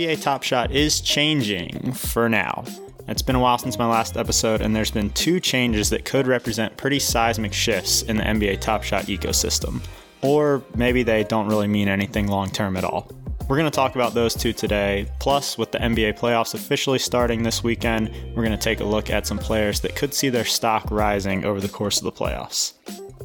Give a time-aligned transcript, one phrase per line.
[0.00, 2.64] NBA Top Shot is changing for now.
[3.08, 6.26] It's been a while since my last episode, and there's been two changes that could
[6.26, 9.82] represent pretty seismic shifts in the NBA Top Shot ecosystem.
[10.22, 13.10] Or maybe they don't really mean anything long term at all.
[13.50, 15.08] We're going to talk about those two today.
[15.18, 19.10] Plus, with the NBA playoffs officially starting this weekend, we're going to take a look
[19.10, 22.74] at some players that could see their stock rising over the course of the playoffs.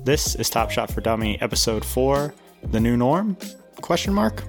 [0.03, 2.33] This is Top Shot for Dummy, episode 4,
[2.71, 3.37] The New Norm?
[3.81, 4.43] Question mark?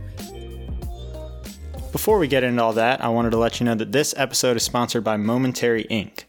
[1.93, 4.57] Before we get into all that, I wanted to let you know that this episode
[4.57, 6.27] is sponsored by Momentary Ink.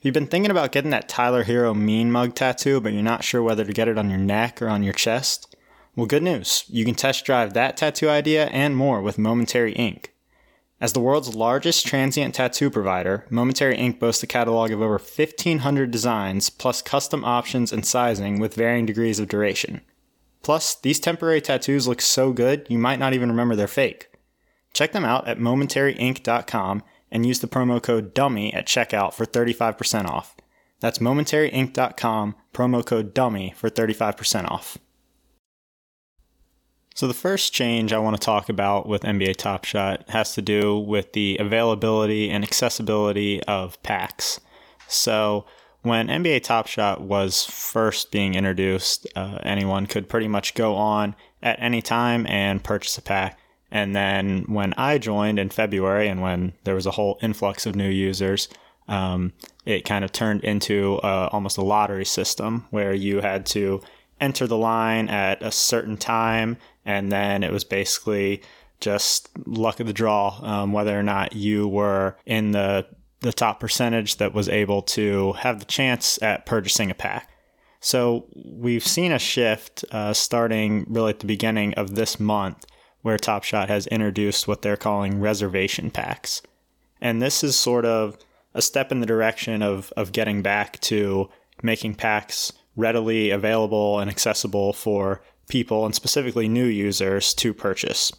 [0.00, 3.22] If you've been thinking about getting that Tyler Herro mean mug tattoo, but you're not
[3.22, 5.54] sure whether to get it on your neck or on your chest,
[5.98, 6.64] well, good news.
[6.68, 10.14] You can test drive that tattoo idea and more with Momentary Ink.
[10.80, 15.90] As the world's largest transient tattoo provider, Momentary Ink boasts a catalog of over 1,500
[15.90, 19.80] designs, plus custom options and sizing with varying degrees of duration.
[20.44, 24.08] Plus, these temporary tattoos look so good you might not even remember they're fake.
[24.72, 30.06] Check them out at momentaryink.com and use the promo code DUMMY at checkout for 35%
[30.06, 30.36] off.
[30.78, 34.78] That's momentaryink.com, promo code DUMMY for 35% off.
[36.98, 40.42] So, the first change I want to talk about with NBA Top Shot has to
[40.42, 44.40] do with the availability and accessibility of packs.
[44.88, 45.46] So,
[45.82, 51.14] when NBA Top Shot was first being introduced, uh, anyone could pretty much go on
[51.40, 53.38] at any time and purchase a pack.
[53.70, 57.76] And then when I joined in February, and when there was a whole influx of
[57.76, 58.48] new users,
[58.88, 63.82] um, it kind of turned into uh, almost a lottery system where you had to
[64.20, 66.56] enter the line at a certain time,
[66.88, 68.42] and then it was basically
[68.80, 72.86] just luck of the draw um, whether or not you were in the
[73.20, 77.28] the top percentage that was able to have the chance at purchasing a pack.
[77.80, 82.64] So we've seen a shift uh, starting really at the beginning of this month
[83.02, 86.42] where Top Shot has introduced what they're calling reservation packs.
[87.00, 88.16] And this is sort of
[88.54, 91.28] a step in the direction of, of getting back to
[91.60, 98.12] making packs readily available and accessible for people and specifically new users to purchase.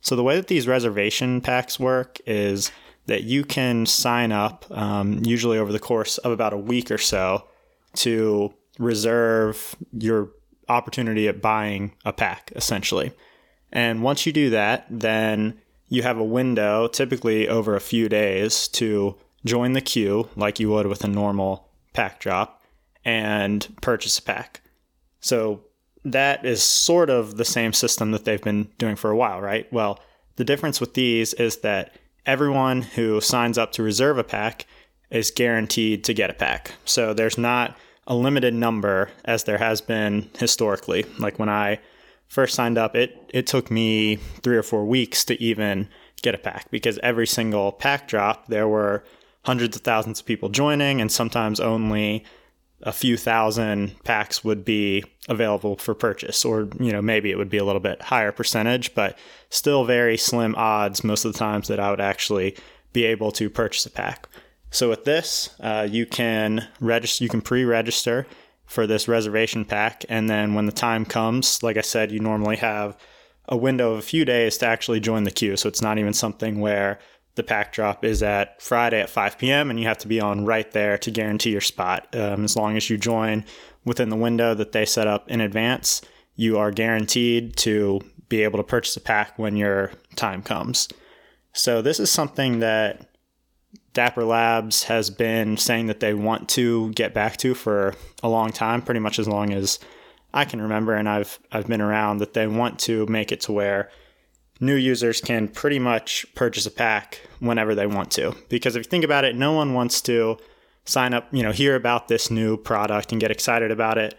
[0.00, 2.70] So, the way that these reservation packs work is
[3.06, 6.98] that you can sign up, um, usually over the course of about a week or
[6.98, 7.46] so,
[7.96, 10.30] to reserve your
[10.68, 13.12] opportunity at buying a pack, essentially.
[13.72, 18.68] And once you do that, then you have a window, typically over a few days,
[18.68, 22.62] to join the queue like you would with a normal pack drop
[23.04, 24.62] and purchase a pack.
[25.20, 25.64] So
[26.04, 29.70] that is sort of the same system that they've been doing for a while, right?
[29.72, 30.00] Well,
[30.36, 31.94] the difference with these is that
[32.26, 34.66] everyone who signs up to reserve a pack
[35.10, 36.72] is guaranteed to get a pack.
[36.84, 37.76] So there's not
[38.06, 41.04] a limited number as there has been historically.
[41.18, 41.80] Like when I
[42.28, 45.88] first signed up, it it took me three or four weeks to even
[46.22, 49.04] get a pack because every single pack drop there were
[49.44, 52.24] hundreds of thousands of people joining, and sometimes only
[52.84, 57.50] a few thousand packs would be available for purchase, or you know maybe it would
[57.50, 59.18] be a little bit higher percentage, but
[59.48, 62.56] still very slim odds most of the times that I would actually
[62.92, 64.28] be able to purchase a pack.
[64.70, 68.26] So with this, uh, you can register, you can pre-register
[68.66, 70.04] for this reservation pack.
[70.08, 72.96] And then when the time comes, like I said, you normally have
[73.48, 75.56] a window of a few days to actually join the queue.
[75.56, 76.98] So it's not even something where
[77.34, 79.70] the pack drop is at Friday at 5 p.m.
[79.70, 82.06] and you have to be on right there to guarantee your spot.
[82.14, 83.44] Um, as long as you join
[83.84, 86.00] within the window that they set up in advance,
[86.36, 90.88] you are guaranteed to be able to purchase a pack when your time comes.
[91.52, 93.08] So this is something that
[93.92, 98.50] Dapper Labs has been saying that they want to get back to for a long
[98.50, 99.78] time, pretty much as long as
[100.32, 102.18] I can remember, and I've I've been around.
[102.18, 103.90] That they want to make it to where
[104.60, 108.34] new users can pretty much purchase a pack whenever they want to.
[108.48, 110.38] Because if you think about it, no one wants to
[110.84, 114.18] sign up, you know, hear about this new product and get excited about it,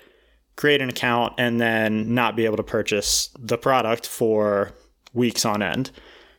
[0.56, 4.74] create an account, and then not be able to purchase the product for
[5.14, 5.92] weeks on end.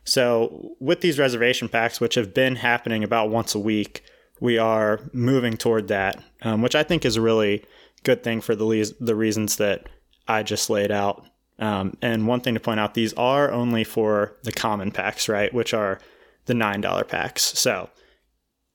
[0.05, 4.05] So, with these reservation packs, which have been happening about once a week,
[4.41, 7.65] we are moving toward that, um, which I think is a really
[8.05, 9.89] good thing for the le- the reasons that
[10.29, 11.27] I just laid out.
[11.59, 15.53] Um, and one thing to point out, these are only for the common packs, right?
[15.55, 16.01] Which are
[16.47, 17.43] the nine dollar packs.
[17.59, 17.91] So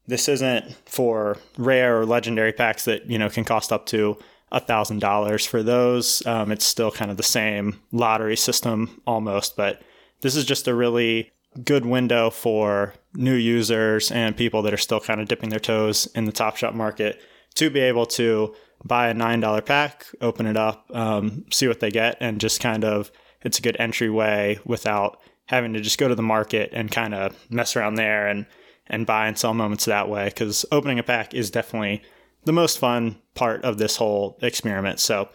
[0.08, 4.18] this isn't for rare or legendary packs that you know can cost up to
[4.52, 5.46] a thousand dollars.
[5.46, 9.82] For those, um, it's still kind of the same lottery system almost, but
[10.22, 11.32] this is just a really
[11.64, 16.08] good window for new users and people that are still kind of dipping their toes
[16.16, 17.22] in the Top Shot market
[17.56, 21.92] to be able to buy a $9 pack, open it up, um, see what they
[21.92, 23.12] get, and just kind of,
[23.42, 27.36] it's a good entryway without having to just go to the market and kind of
[27.50, 28.46] mess around there and,
[28.88, 30.26] and buy and sell moments that way.
[30.26, 32.02] Because opening a pack is definitely
[32.46, 35.00] the most fun part of this whole experiment.
[35.00, 35.30] So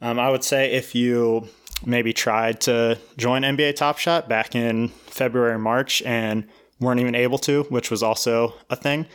[0.00, 1.48] um, I would say if you
[1.86, 6.46] maybe tried to join NBA Top Shot back in February, March, and
[6.80, 9.06] weren't even able to, which was also a thing.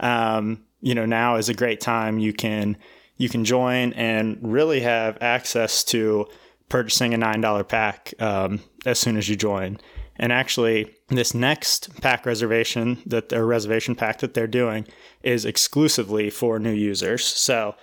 [0.00, 2.18] Um, you know, now is a great time.
[2.18, 2.76] You can
[3.18, 6.26] you can join and really have access to
[6.68, 9.78] purchasing a nine dollar pack um, as soon as you join.
[10.16, 14.86] And actually, this next pack reservation that their reservation pack that they're doing
[15.22, 17.24] is exclusively for new users.
[17.24, 17.76] So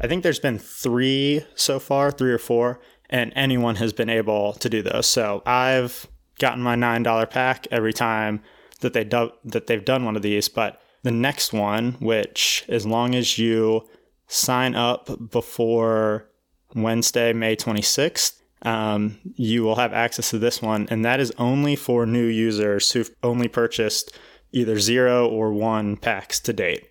[0.00, 2.80] I think there's been three so far, three or four,
[3.10, 5.06] and anyone has been able to do those.
[5.06, 6.06] So I've
[6.38, 8.42] gotten my nine dollar pack every time
[8.80, 10.48] that they do, that they've done one of these.
[10.48, 13.88] But the next one, which as long as you
[14.26, 16.28] sign up before
[16.74, 21.76] Wednesday, May 26th, um, you will have access to this one, and that is only
[21.76, 24.16] for new users who've only purchased
[24.52, 26.88] either zero or one packs to date.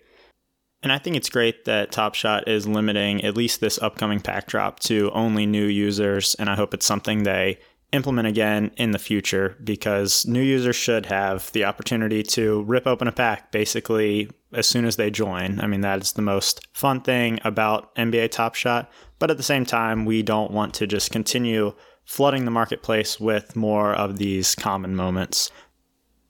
[0.82, 4.46] And I think it's great that Top Shot is limiting at least this upcoming pack
[4.46, 7.58] drop to only new users, and I hope it's something they
[7.92, 13.08] implement again in the future because new users should have the opportunity to rip open
[13.08, 15.60] a pack basically as soon as they join.
[15.60, 18.90] I mean, that is the most fun thing about NBA Top Shot.
[19.18, 21.74] But at the same time, we don't want to just continue
[22.04, 25.50] flooding the marketplace with more of these common moments.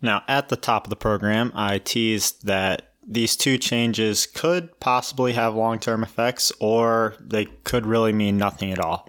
[0.00, 5.32] Now, at the top of the program, I teased that these two changes could possibly
[5.34, 9.08] have long term effects or they could really mean nothing at all.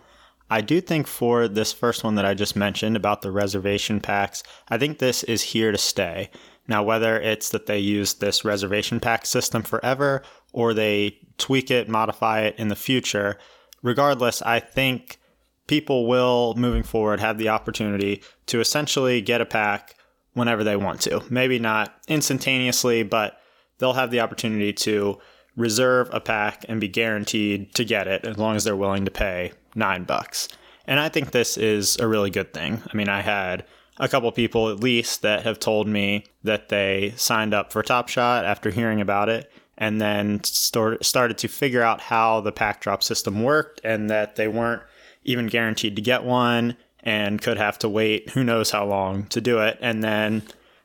[0.50, 4.44] I do think for this first one that I just mentioned about the reservation packs,
[4.70, 6.30] I think this is here to stay.
[6.68, 11.90] Now, whether it's that they use this reservation pack system forever or they tweak it,
[11.90, 13.38] modify it in the future,
[13.84, 15.20] regardless, I think
[15.68, 19.96] people will, moving forward, have the opportunity to essentially get a pack
[20.34, 21.24] whenever they want to.
[21.30, 23.40] Maybe not instantaneously, but
[23.78, 25.20] they'll have the opportunity to
[25.56, 29.12] reserve a pack and be guaranteed to get it as long as they're willing to
[29.12, 30.48] pay nine bucks.
[30.86, 32.82] And I think this is a really good thing.
[32.92, 33.66] I mean, I had
[33.97, 38.09] a couple people at least that have told me that they signed up for Top
[38.09, 42.81] Shot after hearing about it and then start, started to figure out how the pack
[42.81, 44.83] drop system worked and that they weren't
[45.24, 49.42] even guaranteed to get one and could have to wait who knows how long to
[49.42, 49.77] do it.
[49.81, 50.44] And then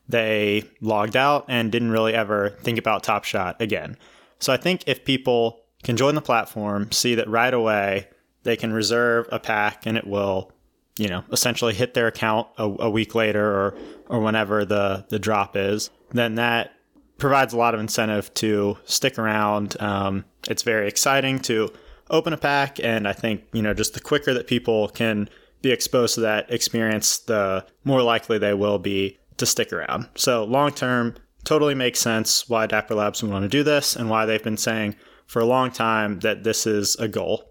[0.08, 3.96] they logged out and didn't really ever think about Top Shot again.
[4.38, 8.08] So I think if people can join the platform, see that right away
[8.42, 10.52] they can reserve a pack and it will,
[11.00, 13.74] you know, essentially hit their account a, a week later or
[14.10, 16.72] or whenever the the drop is, then that
[17.16, 19.80] provides a lot of incentive to stick around.
[19.80, 21.72] Um, it's very exciting to
[22.10, 25.30] open a pack, and I think you know just the quicker that people can
[25.62, 30.06] be exposed to that experience, the more likely they will be to stick around.
[30.16, 31.14] So long term,
[31.44, 34.58] totally makes sense why Dapper Labs would want to do this and why they've been
[34.58, 34.96] saying
[35.26, 37.49] for a long time that this is a goal.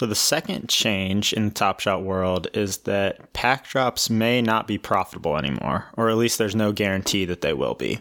[0.00, 4.66] So the second change in the Top Shot world is that pack drops may not
[4.66, 8.00] be profitable anymore, or at least there's no guarantee that they will be.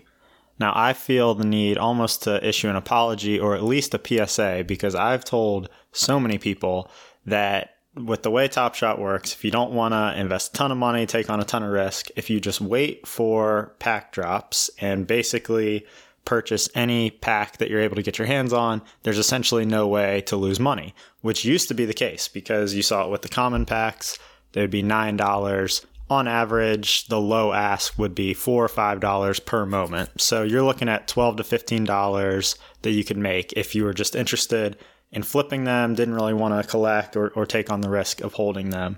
[0.62, 4.64] Now, I feel the need almost to issue an apology or at least a PSA
[4.66, 6.90] because I've told so many people
[7.26, 10.72] that with the way Top Shot works, if you don't want to invest a ton
[10.72, 14.70] of money, take on a ton of risk, if you just wait for pack drops
[14.80, 15.86] and basically
[16.26, 20.22] purchase any pack that you're able to get your hands on, there's essentially no way
[20.22, 23.30] to lose money, which used to be the case because you saw it with the
[23.30, 24.18] common packs.
[24.52, 25.86] They would be $9.
[26.10, 30.10] On average, the low ask would be four or five dollars per moment.
[30.20, 33.94] So you're looking at twelve to fifteen dollars that you could make if you were
[33.94, 34.76] just interested
[35.12, 38.34] in flipping them, didn't really want to collect or, or take on the risk of
[38.34, 38.98] holding them.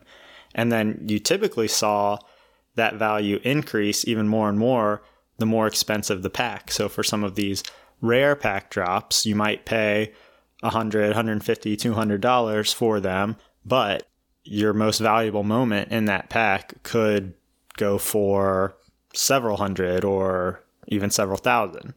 [0.55, 2.17] And then you typically saw
[2.75, 5.03] that value increase even more and more
[5.41, 6.71] the more expensive the pack.
[6.71, 7.63] So for some of these
[7.99, 10.13] rare pack drops, you might pay
[10.61, 14.07] 100, 150, 200 dollars for them, but
[14.43, 17.33] your most valuable moment in that pack could
[17.77, 18.75] go for
[19.13, 21.93] several hundred or even several thousand.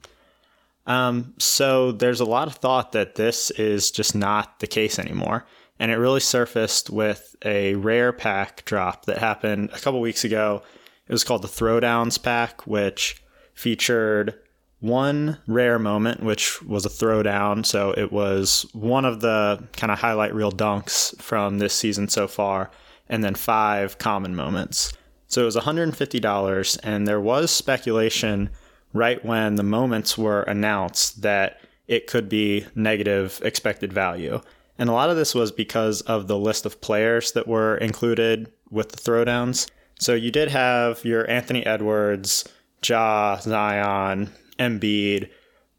[0.86, 5.46] Um, so there's a lot of thought that this is just not the case anymore.
[5.78, 10.62] And it really surfaced with a rare pack drop that happened a couple weeks ago.
[11.08, 13.22] It was called the Throwdowns pack, which
[13.54, 14.34] featured
[14.80, 17.64] one rare moment, which was a throwdown.
[17.64, 22.28] So it was one of the kind of highlight reel dunks from this season so
[22.28, 22.70] far,
[23.08, 24.92] and then five common moments.
[25.26, 28.50] So it was $150, and there was speculation
[28.92, 34.40] right when the moments were announced that it could be negative expected value.
[34.78, 38.52] And a lot of this was because of the list of players that were included
[38.70, 39.70] with the throwdowns.
[39.98, 42.44] So you did have your Anthony Edwards,
[42.88, 45.30] Ja, Zion, Embiid,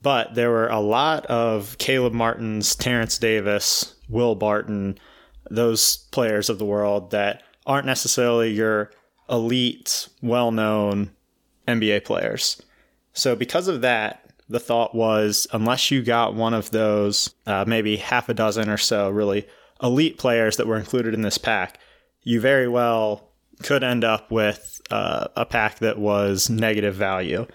[0.02, 4.98] but there were a lot of Caleb Martins, Terrence Davis, Will Barton,
[5.50, 8.92] those players of the world that aren't necessarily your
[9.30, 11.12] elite, well known
[11.68, 12.62] NBA players.
[13.14, 17.98] So, because of that, the thought was unless you got one of those, uh, maybe
[17.98, 19.48] half a dozen or so really
[19.82, 21.80] elite players that were included in this pack,
[22.22, 23.32] you very well
[23.64, 27.48] could end up with uh, a pack that was negative value.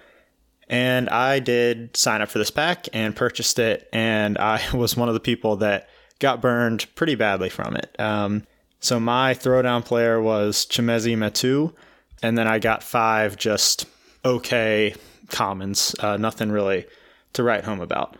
[0.68, 5.08] And I did sign up for this pack and purchased it, and I was one
[5.08, 5.88] of the people that
[6.20, 7.94] got burned pretty badly from it.
[7.98, 8.44] Um,
[8.78, 11.74] so my throwdown player was Chimezie Metu,
[12.22, 13.86] and then I got five just
[14.24, 14.94] okay
[15.28, 16.86] commons, uh, nothing really
[17.32, 18.16] to write home about.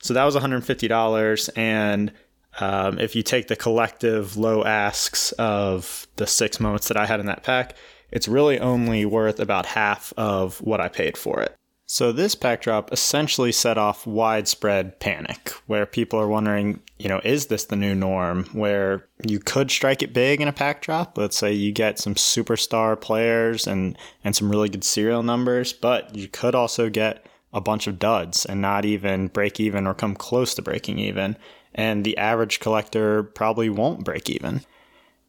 [0.00, 1.50] So that was $150.
[1.56, 2.12] And
[2.60, 7.20] um, if you take the collective low asks of the six moments that I had
[7.20, 7.76] in that pack,
[8.12, 11.56] it's really only worth about half of what I paid for it.
[11.86, 17.20] So this pack drop essentially set off widespread panic where people are wondering, you know,
[17.22, 21.18] is this the new norm where you could strike it big in a pack drop?
[21.18, 26.14] Let's say you get some superstar players and and some really good serial numbers, but
[26.14, 30.14] you could also get a bunch of duds and not even break even or come
[30.14, 31.36] close to breaking even.
[31.74, 34.62] And the average collector probably won't break even.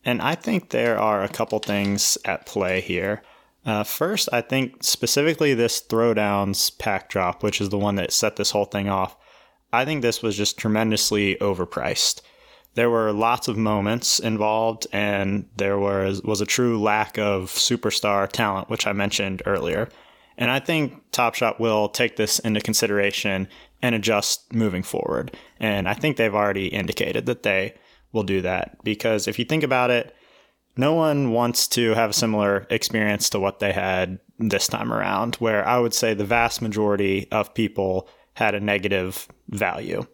[0.06, 3.22] And I think there are a couple things at play here.
[3.66, 8.36] Uh, first, I think specifically this throwdowns pack drop, which is the one that set
[8.36, 9.16] this whole thing off,
[9.72, 12.22] I think this was just tremendously overpriced.
[12.76, 18.28] There were lots of moments involved, and there was was a true lack of superstar
[18.28, 19.90] talent, which I mentioned earlier.
[20.38, 23.48] And I think Top Shot will take this into consideration
[23.82, 25.36] and adjust moving forward.
[25.60, 27.76] And I think they've already indicated that they
[28.14, 30.16] will do that because if you think about it,
[30.78, 35.36] no one wants to have a similar experience to what they had this time around,
[35.36, 40.06] where I would say the vast majority of people had a negative value.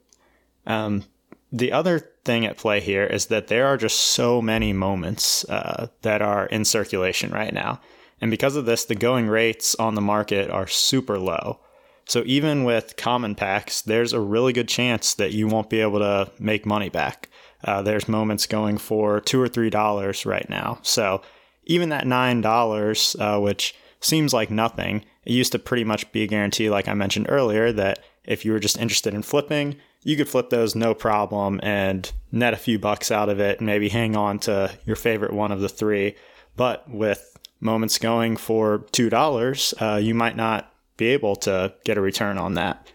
[0.65, 1.05] Um,
[1.51, 5.87] the other thing at play here is that there are just so many moments uh,
[6.01, 7.79] that are in circulation right now.
[8.21, 11.59] And because of this, the going rates on the market are super low.
[12.05, 15.99] So even with common packs, there's a really good chance that you won't be able
[15.99, 17.29] to make money back.
[17.63, 20.79] Uh, there's moments going for two or three dollars right now.
[20.81, 21.21] So
[21.65, 26.23] even that nine dollars, uh, which seems like nothing, it used to pretty much be
[26.23, 30.15] a guarantee, like I mentioned earlier, that if you were just interested in flipping, you
[30.15, 33.89] could flip those no problem and net a few bucks out of it and maybe
[33.89, 36.15] hang on to your favorite one of the three.
[36.55, 42.01] But with moments going for $2, uh, you might not be able to get a
[42.01, 42.87] return on that.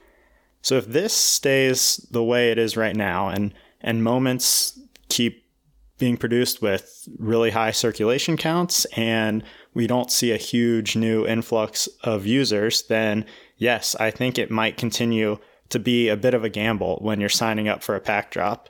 [0.62, 3.52] So if this stays the way it is right now and
[3.84, 5.44] and moments keep
[5.98, 11.88] being produced with really high circulation counts and we don't see a huge new influx
[12.02, 13.24] of users, then
[13.58, 15.38] yes, I think it might continue
[15.68, 18.68] to be a bit of a gamble when you're signing up for a pack drop.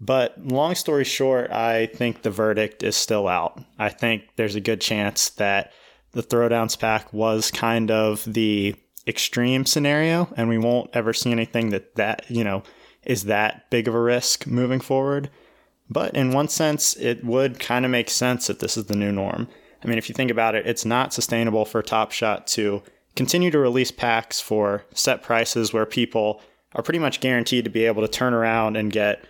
[0.00, 3.60] But long story short, I think the verdict is still out.
[3.78, 5.72] I think there's a good chance that
[6.12, 8.74] the throwdowns pack was kind of the
[9.06, 12.62] extreme scenario and we won't ever see anything that that, you know,
[13.04, 15.30] is that big of a risk moving forward.
[15.90, 19.12] But in one sense, it would kind of make sense if this is the new
[19.12, 19.48] norm.
[19.84, 22.82] I mean, if you think about it, it's not sustainable for Top Shot to
[23.16, 26.40] continue to release packs for set prices where people
[26.74, 29.24] are pretty much guaranteed to be able to turn around and get,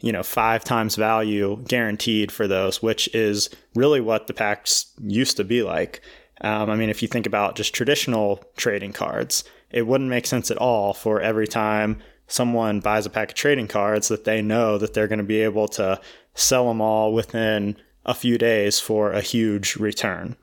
[0.00, 5.36] you know, five times value guaranteed for those, which is really what the packs used
[5.36, 6.00] to be like.
[6.40, 10.50] Um, I mean, if you think about just traditional trading cards, it wouldn't make sense
[10.50, 14.78] at all for every time someone buys a pack of trading cards that they know
[14.78, 16.00] that they're going to be able to
[16.34, 20.36] sell them all within a few days for a huge return.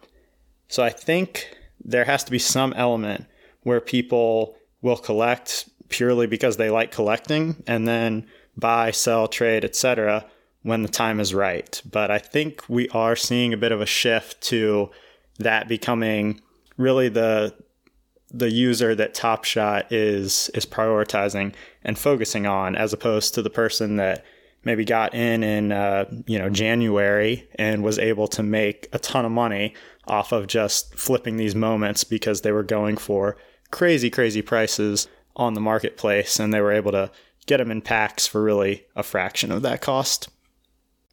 [0.68, 3.26] So I think there has to be some element
[3.64, 8.26] where people will collect purely because they like collecting and then
[8.58, 10.26] buy, sell, trade, etc.
[10.64, 11.82] when the time is right.
[11.90, 14.90] But I think we are seeing a bit of a shift to
[15.40, 16.42] that becoming
[16.78, 17.56] really the
[18.34, 23.50] the user that Top Shot is is prioritizing and focusing on, as opposed to the
[23.50, 24.26] person that
[24.64, 29.26] maybe got in in uh, you know January and was able to make a ton
[29.26, 29.74] of money
[30.08, 33.38] off of just flipping these moments because they were going for
[33.72, 37.10] crazy crazy prices on the marketplace and they were able to
[37.46, 40.30] get them in packs for really a fraction of that cost.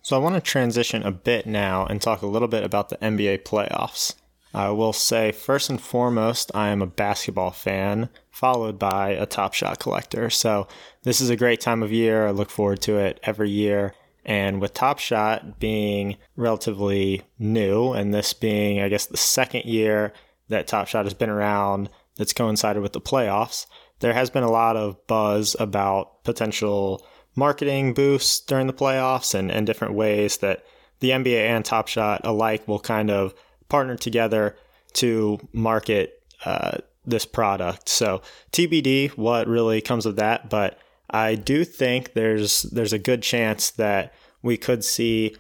[0.03, 2.97] So I want to transition a bit now and talk a little bit about the
[2.97, 4.15] NBA playoffs.
[4.53, 9.55] I will say, first and foremost, I am a basketball fan, followed by a Top
[9.55, 10.29] Shot collector.
[10.29, 10.67] So
[11.05, 12.27] this is a great time of year.
[12.27, 13.95] I look forward to it every year.
[14.25, 20.13] And with Top Shot being relatively new, and this being, I guess, the second year
[20.49, 23.67] that Top Shot has been around that's coincided with the playoffs,
[24.01, 29.51] there has been a lot of buzz about potential marketing boosts during the playoffs and,
[29.51, 30.65] and different ways that
[30.99, 33.33] the NBA and Top Shot alike will kind of
[33.71, 34.57] partner together
[34.95, 37.89] to market uh, this product.
[37.89, 38.23] So
[38.53, 43.71] TBD, what really comes of that, but I do think there's there's a good chance
[43.73, 45.37] that we could see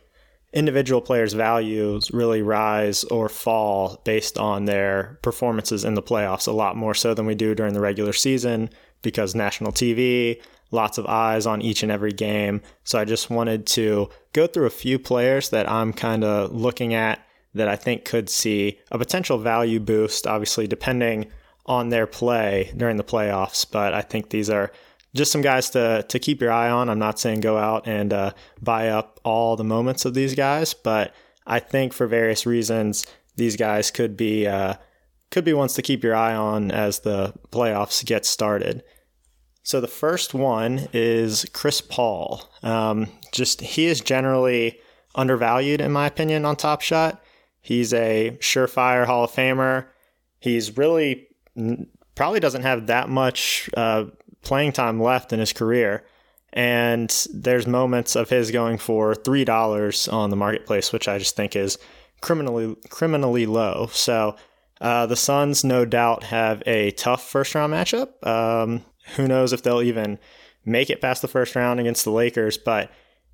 [0.52, 6.52] individual players' values really rise or fall based on their performances in the playoffs a
[6.52, 8.68] lot more so than we do during the regular season
[9.02, 12.60] because national TV, lots of eyes on each and every game.
[12.82, 16.94] So I just wanted to go through a few players that I'm kind of looking
[16.94, 21.26] at that I think could see a potential value boost, obviously, depending
[21.66, 23.66] on their play during the playoffs.
[23.70, 24.72] But I think these are
[25.14, 26.88] just some guys to to keep your eye on.
[26.88, 30.74] I'm not saying go out and uh, buy up all the moments of these guys,
[30.74, 31.14] but
[31.46, 34.74] I think for various reasons these guys could be uh,
[35.30, 38.82] could be ones to keep your eye on as the playoffs get started.
[39.62, 42.50] So the first one is Chris Paul.
[42.62, 44.80] Um, just he is generally
[45.14, 47.22] undervalued in my opinion on Top Shot.
[47.60, 49.86] He's a surefire Hall of Famer.
[50.38, 51.28] He's really
[52.14, 54.06] probably doesn't have that much uh,
[54.42, 56.04] playing time left in his career.
[56.52, 61.36] And there's moments of his going for three dollars on the marketplace, which I just
[61.36, 61.78] think is
[62.20, 63.88] criminally criminally low.
[63.92, 64.36] So
[64.80, 68.26] uh, the Suns, no doubt, have a tough first round matchup.
[68.26, 68.84] Um,
[69.16, 70.18] who knows if they'll even
[70.64, 72.58] make it past the first round against the Lakers?
[72.58, 72.90] But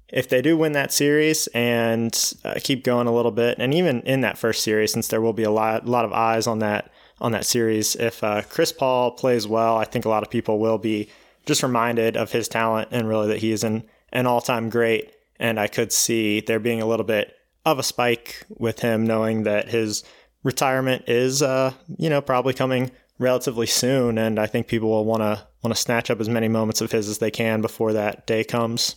[0.08, 4.02] if they do win that series and uh, keep going a little bit, and even
[4.02, 6.90] in that first series, since there will be a lot, lot of eyes on that
[7.20, 7.96] on that series.
[7.96, 11.08] If uh, Chris Paul plays well, I think a lot of people will be
[11.46, 15.12] just reminded of his talent and really that he is an, an all time great.
[15.38, 19.42] And I could see there being a little bit of a spike with him, knowing
[19.44, 20.04] that his
[20.42, 24.18] retirement is, uh, you know, probably coming relatively soon.
[24.18, 26.92] And I think people will want to want to snatch up as many moments of
[26.92, 28.96] his as they can before that day comes.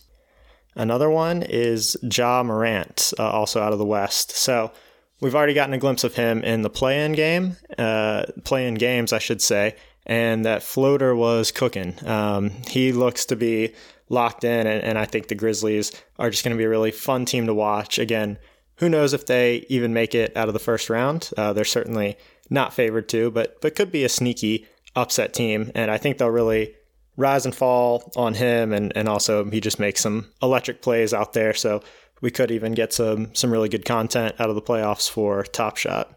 [0.74, 4.30] Another one is Ja Morant, uh, also out of the West.
[4.32, 4.72] So
[5.20, 9.18] we've already gotten a glimpse of him in the play-in game, uh, play-in games, I
[9.18, 11.94] should say, and that floater was cooking.
[12.06, 13.74] Um, he looks to be
[14.08, 16.90] locked in, and, and I think the Grizzlies are just going to be a really
[16.90, 17.98] fun team to watch.
[17.98, 18.38] Again,
[18.76, 21.30] who knows if they even make it out of the first round?
[21.36, 22.16] Uh, they're certainly
[22.48, 26.28] not favored to, but but could be a sneaky upset team, and I think they'll
[26.28, 26.74] really
[27.20, 31.32] rise and fall on him, and and also he just makes some electric plays out
[31.32, 31.54] there.
[31.54, 31.82] So
[32.20, 35.76] we could even get some some really good content out of the playoffs for Top
[35.76, 36.16] Shot.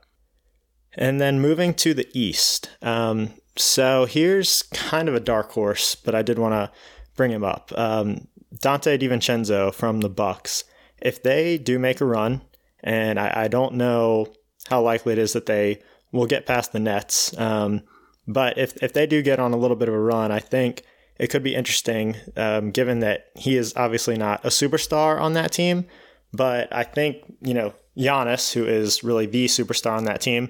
[0.95, 2.69] And then moving to the East.
[2.81, 6.71] Um, so here's kind of a dark horse, but I did want to
[7.15, 7.71] bring him up.
[7.75, 10.63] Um, Donte DiVincenzo from the Bucks.
[11.01, 12.41] If they do make a run,
[12.83, 14.27] and I, I, don't know
[14.69, 17.81] how likely it is that they will get past the Nets, um,
[18.27, 20.83] but if if they do get on a little bit of a run, I think
[21.17, 25.51] it could be interesting, um, given that he is obviously not a superstar on that
[25.51, 25.85] team.
[26.33, 30.49] But I think, you know, Giannis, who is really the superstar on that team,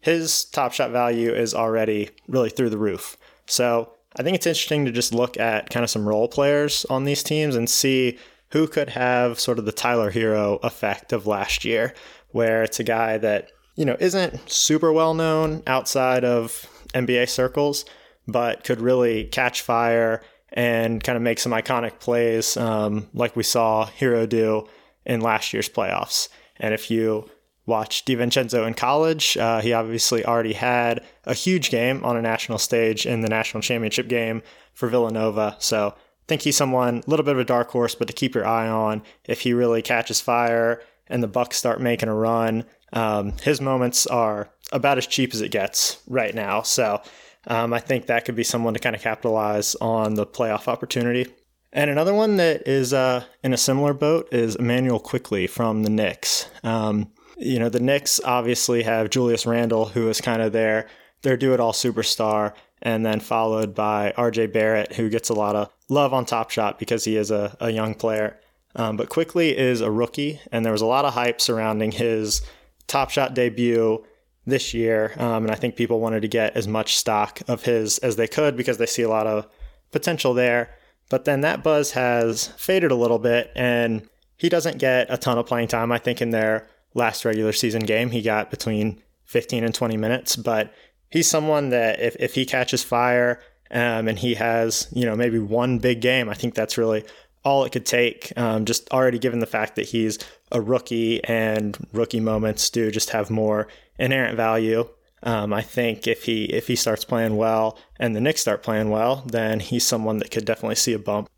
[0.00, 3.16] his top shot value is already really through the roof.
[3.46, 7.04] So I think it's interesting to just look at kind of some role players on
[7.04, 8.18] these teams and see
[8.50, 11.94] who could have sort of the Tyler Herro effect of last year,
[12.30, 17.84] where it's a guy that, you know, isn't super well known outside of NBA circles,
[18.30, 23.42] but could really catch fire and kind of make some iconic plays um, like we
[23.42, 24.66] saw Herro do
[25.06, 26.28] in last year's playoffs.
[26.58, 27.30] And if you
[27.66, 32.58] watch DiVincenzo in college, uh, he obviously already had a huge game on a national
[32.58, 34.42] stage in the national championship game
[34.74, 35.56] for Villanova.
[35.60, 38.34] So I think he's someone a little bit of a dark horse, but to keep
[38.34, 42.64] your eye on if he really catches fire and the Bucks start making a run.
[42.92, 46.62] Um, his moments are about as cheap as it gets right now.
[46.62, 47.02] So
[47.46, 51.26] um, I think that could be someone to kind of capitalize on the playoff opportunity.
[51.72, 55.90] And another one that is uh, in a similar boat is Immanuel Quickley from the
[55.90, 56.48] Knicks.
[56.64, 60.88] Um, you know, the Knicks obviously have Julius Randle, who is kind of their
[61.22, 65.54] their do it all superstar, and then followed by RJ Barrett, who gets a lot
[65.54, 68.38] of love on Top Shot because he is a, a young player.
[68.74, 72.42] Um, but Quickley is a rookie, and there was a lot of hype surrounding his
[72.86, 74.04] Top Shot debut
[74.46, 75.12] this year.
[75.16, 78.26] Um, and I think people wanted to get as much stock of his as they
[78.26, 79.46] could because they see a lot of
[79.92, 80.74] potential there.
[81.08, 85.38] But then that buzz has faded a little bit, and he doesn't get a ton
[85.38, 85.90] of playing time.
[85.92, 90.36] I think in their last regular season game, he got between 15 and 20 minutes,
[90.36, 90.72] but
[91.10, 95.38] he's someone that if, if he catches fire um, and he has, you know, maybe
[95.38, 97.04] one big game, I think that's really
[97.44, 98.32] all it could take.
[98.36, 100.18] Um, just already given the fact that he's
[100.52, 104.88] a rookie and rookie moments do just have more inherent value.
[105.22, 108.90] Um, I think if he if he starts playing well and the Knicks start playing
[108.90, 111.28] well, then he's someone that could definitely see a bump.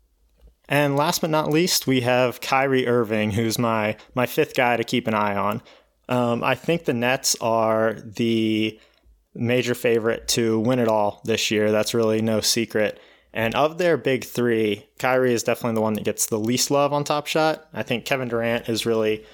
[0.69, 4.83] And last but not least, we have Kyrie Irving, who's my my fifth guy to
[4.83, 5.61] keep an eye on.
[6.07, 8.79] Um, I think the Nets are the
[9.35, 11.71] major favorite to win it all this year.
[11.71, 12.99] That's really no secret.
[13.33, 16.93] And of their big three, Kyrie is definitely the one that gets the least love
[16.93, 17.67] on Top Shot.
[17.73, 19.25] I think Kevin Durant is really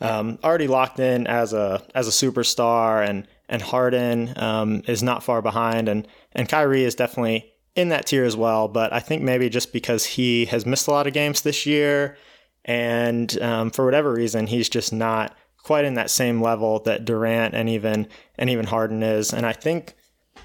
[0.00, 5.22] um, already locked in as a as a superstar, and and Harden um, is not
[5.22, 8.66] far behind, and and Kyrie is definitely in that tier as well.
[8.66, 12.16] But I think maybe just because he has missed a lot of games this year,
[12.64, 17.54] and um, for whatever reason, he's just not quite in that same level that Durant
[17.54, 19.32] and even and even Harden is.
[19.32, 19.94] And I think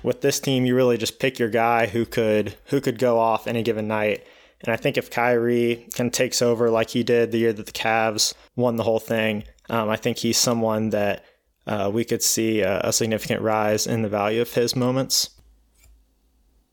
[0.03, 3.47] with this team, you really just pick your guy who could who could go off
[3.47, 4.25] any given night.
[4.61, 7.65] And I think if Kyrie kind of takes over like he did the year that
[7.65, 11.23] the Cavs won the whole thing, um, I think he's someone that
[11.67, 15.31] uh, we could see a, a significant rise in the value of his moments.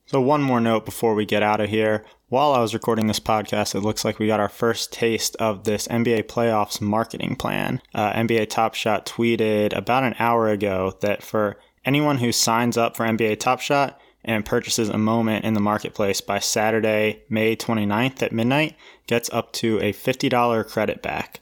[0.06, 2.04] So, one more note before we get out of here.
[2.28, 5.64] While I was recording this podcast, it looks like we got our first taste of
[5.64, 7.80] this NBA playoffs marketing plan.
[7.94, 12.96] Uh, NBA Top Shot tweeted about an hour ago that for anyone who signs up
[12.96, 18.22] for NBA Top Shot and purchases a moment in the marketplace by Saturday, May 29th
[18.22, 21.40] at midnight gets up to a $50 credit back.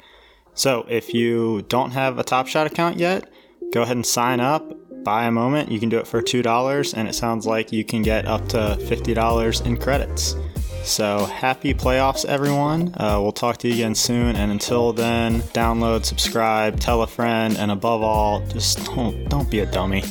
[0.55, 3.31] So, if you don't have a Top Shot account yet,
[3.72, 4.74] go ahead and sign up
[5.05, 5.70] buy a moment.
[5.70, 8.76] You can do it for $2, and it sounds like you can get up to
[8.81, 10.35] $50 in credits.
[10.83, 12.95] So happy playoffs, everyone.
[12.97, 14.35] Uh, we'll talk to you again soon.
[14.37, 19.61] And until then, download, subscribe, tell a friend, and above all, just don't, don't be
[19.61, 20.03] a dummy.